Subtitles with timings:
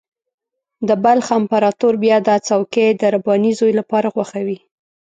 [0.87, 4.57] د بلخ امپراطور بیا دا څوکۍ د رباني زوی لپاره خوښوي.